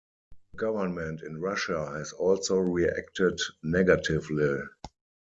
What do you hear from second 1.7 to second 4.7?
has also reacted negatively.